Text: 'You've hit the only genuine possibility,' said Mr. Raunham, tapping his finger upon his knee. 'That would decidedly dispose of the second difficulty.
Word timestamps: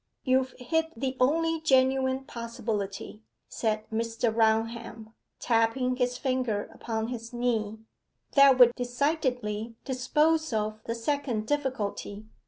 'You've 0.23 0.55
hit 0.57 0.87
the 0.97 1.15
only 1.19 1.61
genuine 1.61 2.21
possibility,' 2.23 3.21
said 3.47 3.87
Mr. 3.91 4.35
Raunham, 4.35 5.13
tapping 5.39 5.97
his 5.97 6.17
finger 6.17 6.71
upon 6.73 7.09
his 7.09 7.31
knee. 7.33 7.77
'That 8.31 8.57
would 8.57 8.73
decidedly 8.73 9.75
dispose 9.85 10.53
of 10.53 10.79
the 10.85 10.95
second 10.95 11.45
difficulty. 11.45 12.25